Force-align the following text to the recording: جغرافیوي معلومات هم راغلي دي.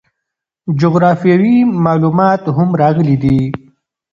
جغرافیوي 0.79 1.57
معلومات 1.85 2.43
هم 2.57 2.69
راغلي 2.81 3.15
دي. 3.23 3.39